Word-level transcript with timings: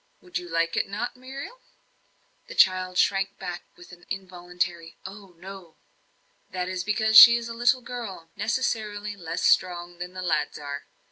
Would 0.19 0.39
you 0.39 0.47
not 0.49 0.51
like 0.53 0.75
it, 0.77 1.15
Muriel?" 1.15 1.59
The 2.47 2.55
child 2.55 2.97
shrank 2.97 3.37
back 3.37 3.65
with 3.75 3.91
an 3.91 4.07
involuntary 4.09 4.97
"Oh, 5.05 5.35
no." 5.37 5.75
"That 6.49 6.67
is 6.67 6.83
because 6.83 7.15
she 7.15 7.37
is 7.37 7.47
a 7.47 7.53
little 7.53 7.81
girl, 7.81 8.31
necessarily 8.35 9.15
less 9.15 9.43
strong 9.43 9.99
than 9.99 10.13
the 10.13 10.23
lads 10.23 10.57
are. 10.57 10.87